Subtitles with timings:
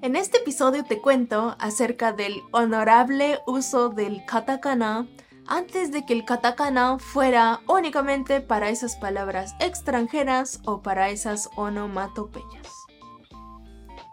[0.00, 5.06] En este episodio te cuento acerca del honorable uso del katakana
[5.46, 12.68] antes de que el katakana fuera únicamente para esas palabras extranjeras o para esas onomatopeyas.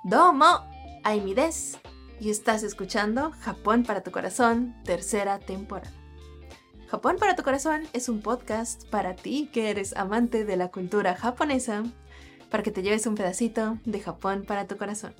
[0.03, 0.67] Domo,
[1.03, 1.77] Aimi des,
[2.19, 6.04] y estás escuchando Japón para tu corazón, tercera temporada.
[6.95, 11.13] Japón para tu corazón es un podcast para ti que eres amante de la cultura
[11.13, 11.83] japonesa,
[12.49, 15.13] para que te lleves un pedacito de Japón para tu corazón.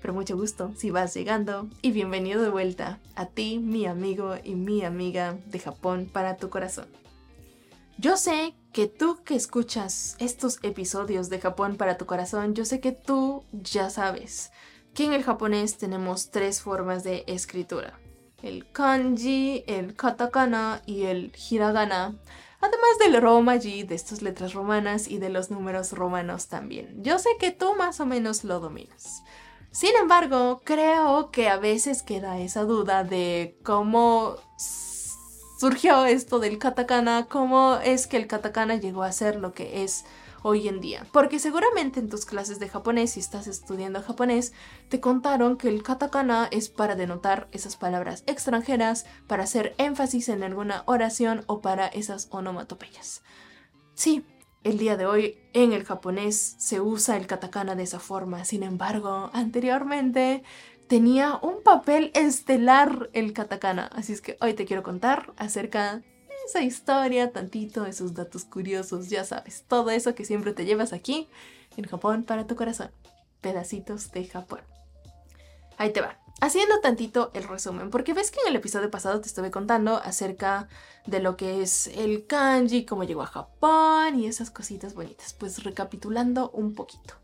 [0.00, 4.56] Pero mucho gusto si vas llegando y bienvenido de vuelta a ti, mi amigo y
[4.56, 6.88] mi amiga de Japón para tu corazón.
[7.96, 12.80] Yo sé que tú que escuchas estos episodios de Japón para tu corazón, yo sé
[12.80, 14.50] que tú ya sabes
[14.94, 18.01] que en el japonés tenemos tres formas de escritura.
[18.42, 22.14] El kanji, el katakana y el hiragana.
[22.60, 27.02] Además del romaji, de estas letras romanas y de los números romanos también.
[27.02, 29.22] Yo sé que tú más o menos lo dominas.
[29.72, 34.36] Sin embargo, creo que a veces queda esa duda de cómo
[35.58, 40.04] surgió esto del katakana, cómo es que el katakana llegó a ser lo que es
[40.42, 41.06] hoy en día.
[41.12, 44.52] Porque seguramente en tus clases de japonés, si estás estudiando japonés,
[44.88, 50.42] te contaron que el katakana es para denotar esas palabras extranjeras, para hacer énfasis en
[50.42, 53.22] alguna oración o para esas onomatopeyas.
[53.94, 54.24] Sí,
[54.64, 58.44] el día de hoy en el japonés se usa el katakana de esa forma.
[58.44, 60.44] Sin embargo, anteriormente
[60.86, 63.86] tenía un papel estelar el katakana.
[63.86, 66.02] Así es que hoy te quiero contar acerca
[66.46, 71.28] esa historia, tantito, esos datos curiosos, ya sabes, todo eso que siempre te llevas aquí
[71.76, 72.90] en Japón para tu corazón.
[73.40, 74.60] Pedacitos de Japón.
[75.78, 76.18] Ahí te va.
[76.40, 80.68] Haciendo tantito el resumen, porque ves que en el episodio pasado te estuve contando acerca
[81.06, 85.34] de lo que es el kanji, cómo llegó a Japón y esas cositas bonitas.
[85.34, 87.14] Pues recapitulando un poquito.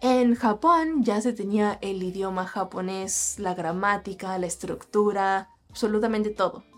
[0.00, 6.69] En Japón ya se tenía el idioma japonés, la gramática, la estructura, absolutamente todo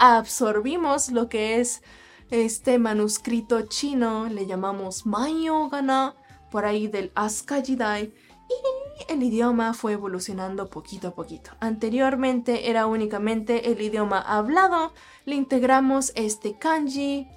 [0.00, 1.82] absorbimos lo que es
[2.30, 6.14] este manuscrito chino, le llamamos Mayogana,
[6.50, 8.12] por ahí del Asuka Jidai,
[8.48, 11.50] y el idioma fue evolucionando poquito a poquito.
[11.60, 14.94] Anteriormente era únicamente el idioma hablado,
[15.26, 17.28] le integramos este kanji,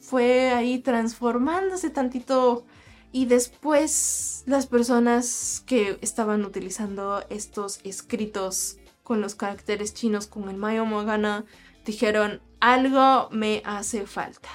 [0.00, 2.64] fue ahí transformándose tantito
[3.12, 10.56] y después las personas que estaban utilizando estos escritos con los caracteres chinos con el
[10.56, 11.44] Mayomogana
[11.90, 14.48] dijeron, algo me hace falta.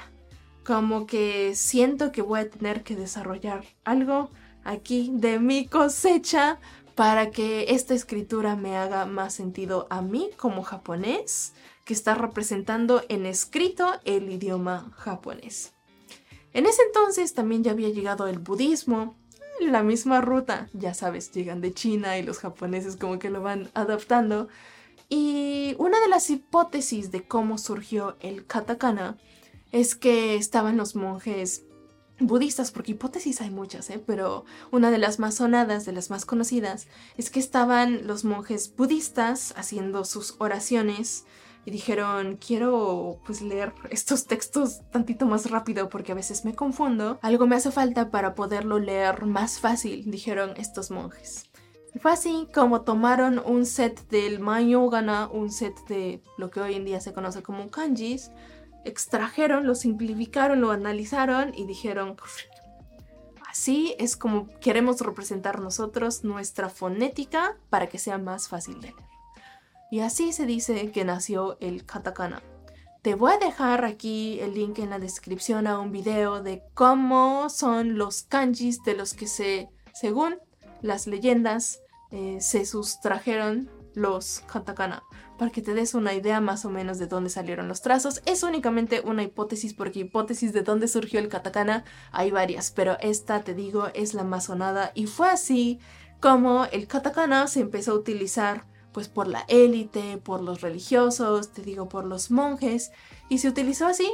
[0.63, 4.31] Como que siento que voy a tener que desarrollar algo
[4.63, 6.59] aquí de mi cosecha
[6.95, 11.53] para que esta escritura me haga más sentido a mí como japonés,
[11.83, 15.73] que está representando en escrito el idioma japonés.
[16.53, 19.17] En ese entonces también ya había llegado el budismo,
[19.59, 23.69] la misma ruta, ya sabes, llegan de China y los japoneses como que lo van
[23.73, 24.47] adaptando,
[25.09, 29.17] y una de las hipótesis de cómo surgió el katakana
[29.71, 31.63] es que estaban los monjes
[32.19, 34.01] budistas, porque hipótesis hay muchas, ¿eh?
[34.05, 38.73] pero una de las más sonadas, de las más conocidas, es que estaban los monjes
[38.75, 41.25] budistas haciendo sus oraciones
[41.65, 47.19] y dijeron, quiero pues leer estos textos tantito más rápido porque a veces me confundo,
[47.21, 51.49] algo me hace falta para poderlo leer más fácil, dijeron estos monjes.
[52.01, 56.85] Fue así como tomaron un set del Mayogana, un set de lo que hoy en
[56.85, 58.31] día se conoce como kanjis,
[58.83, 62.17] extrajeron, lo simplificaron, lo analizaron y dijeron,
[63.49, 68.95] así es como queremos representar nosotros nuestra fonética para que sea más fácil de leer.
[69.89, 72.43] Y así se dice que nació el katakana.
[73.01, 77.49] Te voy a dejar aquí el link en la descripción a un video de cómo
[77.49, 80.37] son los kanjis de los que se, según
[80.81, 81.79] las leyendas,
[82.15, 85.03] eh, se sustrajeron los katakana.
[85.37, 88.21] Para que te des una idea más o menos de dónde salieron los trazos.
[88.25, 93.43] Es únicamente una hipótesis porque hipótesis de dónde surgió el katakana hay varias, pero esta
[93.43, 95.79] te digo es la más sonada y fue así
[96.21, 101.61] como el katakana se empezó a utilizar pues por la élite, por los religiosos, te
[101.61, 102.91] digo por los monjes
[103.27, 104.09] y se utilizó así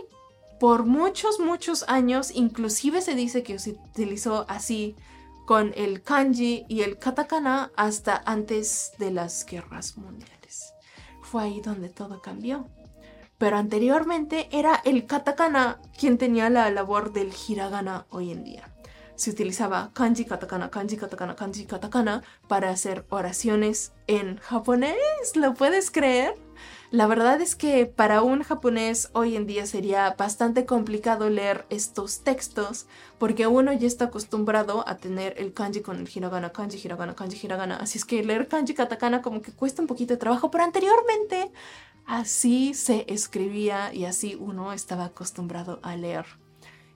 [0.59, 4.95] por muchos muchos años, inclusive se dice que se utilizó así
[5.45, 10.73] con el kanji y el katakana hasta antes de las guerras mundiales.
[11.21, 12.67] Fue ahí donde todo cambió.
[13.37, 18.71] Pero anteriormente era el katakana quien tenía la labor del hiragana hoy en día.
[19.15, 24.95] Se utilizaba kanji, katakana, kanji, katakana, kanji, katakana para hacer oraciones en japonés.
[25.35, 26.35] ¿Lo puedes creer?
[26.91, 32.19] La verdad es que para un japonés hoy en día sería bastante complicado leer estos
[32.19, 32.85] textos
[33.17, 37.39] porque uno ya está acostumbrado a tener el kanji con el hiragana, kanji, hiragana, kanji,
[37.45, 37.77] hiragana.
[37.77, 41.53] Así es que leer kanji katakana como que cuesta un poquito de trabajo, pero anteriormente
[42.07, 46.25] así se escribía y así uno estaba acostumbrado a leer.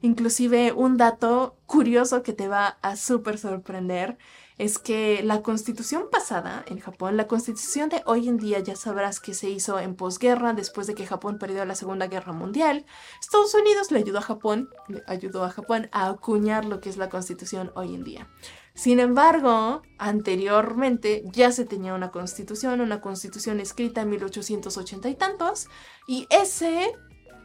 [0.01, 4.17] Inclusive un dato curioso que te va a súper sorprender
[4.57, 9.19] es que la constitución pasada en Japón, la constitución de hoy en día ya sabrás
[9.19, 12.85] que se hizo en posguerra después de que Japón perdió la Segunda Guerra Mundial.
[13.19, 16.97] Estados Unidos le ayudó a Japón, le ayudó a Japón a acuñar lo que es
[16.97, 18.29] la constitución hoy en día.
[18.73, 25.67] Sin embargo, anteriormente ya se tenía una constitución, una constitución escrita en 1880 y tantos,
[26.07, 26.93] y ese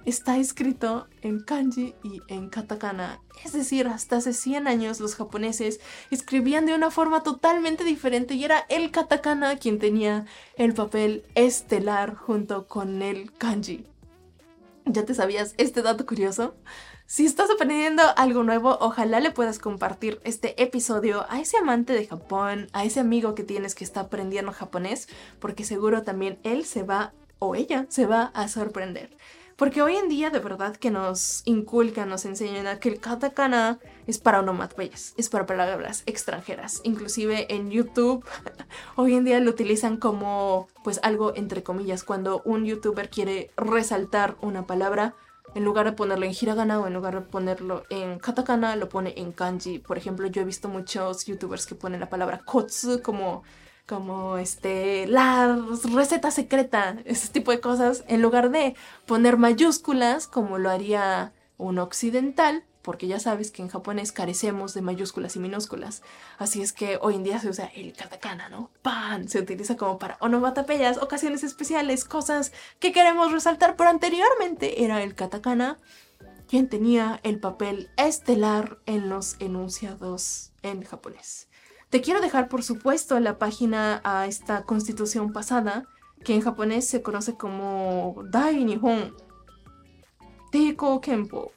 [0.05, 3.21] está escrito en kanji y en katakana.
[3.45, 5.81] Es decir, hasta hace 100 años los japoneses
[6.11, 10.27] escribían de una forma totalmente diferente y era el katakana quien tenía
[10.57, 13.87] el papel estelar junto con el kanji.
[14.87, 16.55] ¿Ya te sabías este dato curioso?
[17.07, 22.07] Si estás aprendiendo algo nuevo, ojalá le puedas compartir este episodio a ese amante de
[22.07, 25.09] Japón, a ese amigo que tienes que está aprendiendo japonés,
[25.41, 29.11] porque seguro también él se va o ella se va a sorprender.
[29.61, 34.17] Porque hoy en día de verdad que nos inculcan, nos enseñan que el katakana es
[34.17, 36.81] para onomatopeyas, es para palabras extranjeras.
[36.83, 38.25] Inclusive en YouTube
[38.97, 42.05] hoy en día lo utilizan como pues algo entre comillas.
[42.05, 45.15] Cuando un youtuber quiere resaltar una palabra,
[45.55, 49.13] en lugar de ponerlo en hiragana o en lugar de ponerlo en katakana, lo pone
[49.19, 49.79] en kanji.
[49.79, 53.43] Por ejemplo, yo he visto muchos youtubers que ponen la palabra kotsu como
[53.91, 55.59] como este, la
[55.93, 61.81] receta secreta, ese tipo de cosas, en lugar de poner mayúsculas como lo haría un
[61.81, 66.03] occidental, porque ya sabes que en japonés carecemos de mayúsculas y minúsculas.
[66.39, 68.71] Así es que hoy en día se usa el katakana, ¿no?
[68.81, 75.03] Pan se utiliza como para onomatopeyas, ocasiones especiales, cosas que queremos resaltar, pero anteriormente era
[75.03, 75.79] el katakana
[76.49, 81.50] quien tenía el papel estelar en los enunciados en japonés.
[81.91, 85.87] Te quiero dejar, por supuesto, la página a esta constitución pasada,
[86.25, 89.15] que en japonés se conoce como Dai Nihon
[90.53, 91.53] Teiko Kenpo.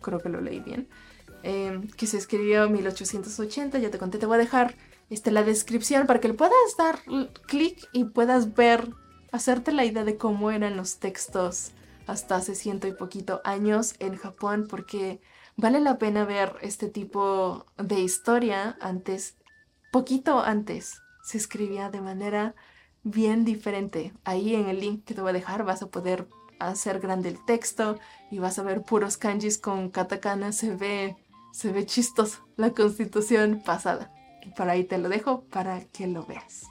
[0.00, 0.88] Creo que lo leí bien.
[1.42, 3.78] Em, que se escribió en 1880.
[3.78, 4.76] Ya te conté, te voy a dejar
[5.10, 7.00] este, la descripción para que le puedas dar
[7.46, 8.90] clic y puedas ver,
[9.32, 11.72] hacerte la idea de cómo eran los textos
[12.06, 15.20] hasta hace ciento y poquito años en Japón, porque
[15.56, 19.36] vale la pena ver este tipo de historia antes
[19.92, 22.56] poquito antes se escribía de manera
[23.04, 24.12] bien diferente.
[24.24, 26.28] Ahí en el link que te voy a dejar vas a poder
[26.58, 27.98] hacer grande el texto
[28.30, 30.50] y vas a ver puros kanjis con katakana.
[30.52, 31.16] Se ve,
[31.52, 34.10] se ve chistoso la constitución pasada.
[34.56, 36.64] Por ahí te lo dejo para que lo veas.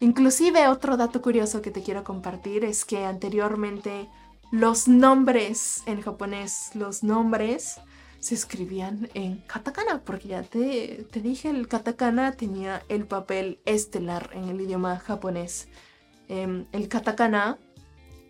[0.00, 4.08] Inclusive otro dato curioso que te quiero compartir es que anteriormente
[4.50, 7.78] los nombres en japonés, los nombres
[8.20, 14.30] se escribían en katakana, porque ya te, te dije, el katakana tenía el papel estelar
[14.34, 15.68] en el idioma japonés.
[16.28, 17.58] Em, el katakana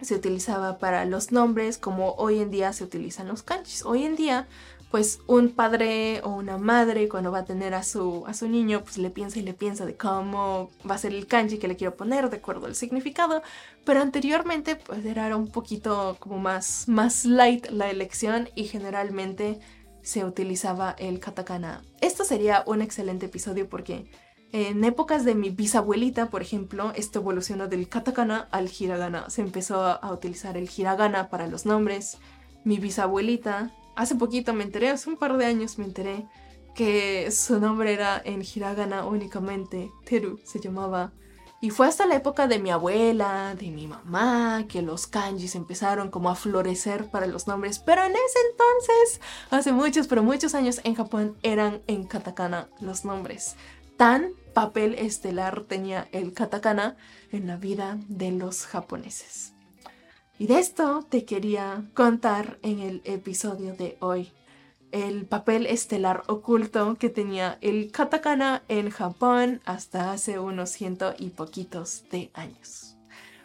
[0.00, 3.84] se utilizaba para los nombres como hoy en día se utilizan los kanjis.
[3.84, 4.48] Hoy en día,
[4.90, 8.82] pues un padre o una madre cuando va a tener a su, a su niño,
[8.82, 11.76] pues le piensa y le piensa de cómo va a ser el kanji que le
[11.76, 13.42] quiero poner de acuerdo al significado.
[13.84, 19.60] Pero anteriormente pues era un poquito como más, más light la elección y generalmente
[20.02, 21.82] se utilizaba el katakana.
[22.00, 24.06] Esto sería un excelente episodio porque
[24.52, 29.30] en épocas de mi bisabuelita, por ejemplo, esto evolucionó del katakana al hiragana.
[29.30, 32.18] Se empezó a utilizar el hiragana para los nombres.
[32.64, 36.26] Mi bisabuelita, hace poquito me enteré, hace un par de años me enteré
[36.74, 39.90] que su nombre era en hiragana únicamente.
[40.04, 41.12] Teru se llamaba
[41.62, 46.10] y fue hasta la época de mi abuela, de mi mamá, que los kanjis empezaron
[46.10, 47.78] como a florecer para los nombres.
[47.78, 53.04] Pero en ese entonces, hace muchos, pero muchos años en Japón eran en katakana los
[53.04, 53.56] nombres.
[53.98, 56.96] Tan papel estelar tenía el katakana
[57.30, 59.52] en la vida de los japoneses.
[60.38, 64.32] Y de esto te quería contar en el episodio de hoy
[64.92, 71.30] el papel estelar oculto que tenía el katakana en Japón hasta hace unos ciento y
[71.30, 72.96] poquitos de años.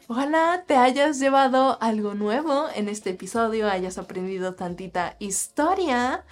[0.07, 6.23] Ojalá te hayas llevado algo nuevo en este episodio, hayas aprendido tantita historia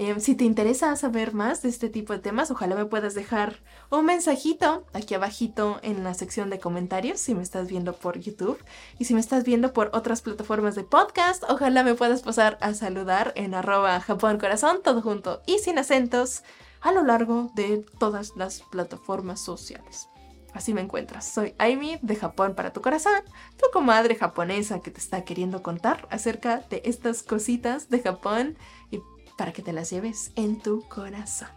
[0.00, 3.56] Em, si te interesa saber más de este tipo de temas, ojalá me puedas dejar
[3.90, 8.56] un mensajito aquí abajito en la sección de comentarios si me estás viendo por YouTube.
[8.98, 12.72] Y si me estás viendo por otras plataformas de podcast, ojalá me puedas pasar a
[12.72, 16.44] saludar en arroba Japón Corazón, todo junto y sin acentos,
[16.80, 20.08] a lo largo de todas las plataformas sociales.
[20.54, 21.26] Así me encuentras.
[21.30, 23.20] Soy Aimi de Japón para tu corazón,
[23.58, 28.56] tu comadre japonesa que te está queriendo contar acerca de estas cositas de Japón
[28.90, 29.00] y
[29.39, 31.47] para que te las lleves en tu corazón.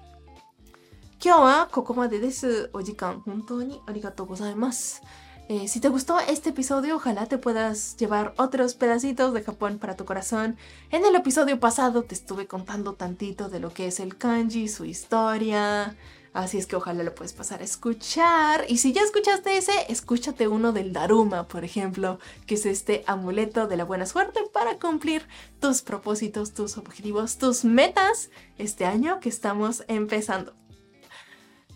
[1.20, 2.70] 今日はここまでです。
[2.72, 5.02] お時間本当にありがとうございます。
[5.48, 10.04] Eh, si te gustó este episodio, ojalá te puedas llevar otros pedacitos de Japón para tu
[10.04, 10.56] corazón.
[10.90, 14.84] En el episodio pasado te estuve contando tantito de lo que es el kanji, su
[14.84, 15.96] historia.
[16.33, 18.65] Así es que ojalá lo puedes pasar a escuchar.
[18.67, 23.67] Y si ya escuchaste ese, escúchate uno del Daruma, por ejemplo, que es este amuleto
[23.67, 25.27] de la buena suerte para cumplir
[25.59, 30.53] tus propósitos, tus objetivos, tus metas este año que estamos empezando.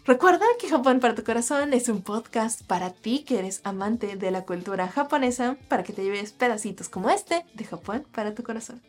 [0.05, 4.31] Recuerda que Japón para tu corazón es un podcast para ti que eres amante de
[4.31, 8.81] la cultura japonesa, para que te lleves pedacitos como este de Japón para tu corazón.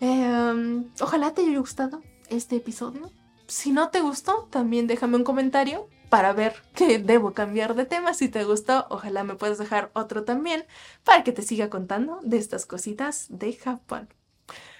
[0.00, 3.10] Eh, ojalá te haya gustado este episodio.
[3.46, 8.14] Si no te gustó, también déjame un comentario para ver que debo cambiar de tema.
[8.14, 10.64] Si te gustó, ojalá me puedas dejar otro también
[11.04, 14.08] para que te siga contando de estas cositas de Japón.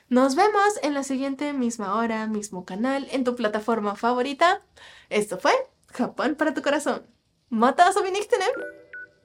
[0.08, 4.62] Nos vemos en la siguiente misma hora, mismo canal, en tu plataforma favorita.
[5.08, 5.52] Esto fue
[5.92, 7.06] Japón para tu corazón.
[7.48, 7.92] Mata a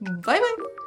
[0.00, 0.79] Bye bye.